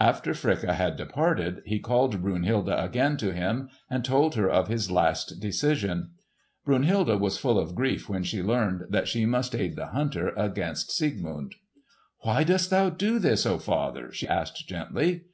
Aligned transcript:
After 0.00 0.32
Fricka 0.32 0.72
had 0.72 0.96
departed, 0.96 1.60
he 1.66 1.78
called 1.78 2.22
Brunhilde 2.22 2.70
again 2.70 3.18
to 3.18 3.34
him 3.34 3.68
and 3.90 4.02
told 4.06 4.34
her 4.34 4.48
of 4.48 4.68
his 4.68 4.90
last 4.90 5.38
decision. 5.38 6.12
Brunhilde 6.64 7.20
was 7.20 7.36
full 7.36 7.58
of 7.58 7.74
grief 7.74 8.08
when 8.08 8.22
she 8.22 8.42
learned 8.42 8.86
that 8.88 9.06
she 9.06 9.26
must 9.26 9.54
aid 9.54 9.76
the 9.76 9.88
hunter 9.88 10.30
against 10.34 10.90
Siegmund. 10.92 11.56
"Why 12.20 12.42
dost 12.42 12.70
thou 12.70 12.88
do 12.88 13.18
this, 13.18 13.44
O 13.44 13.58
father?" 13.58 14.10
she 14.12 14.26
asked 14.26 14.66
gently. 14.66 15.24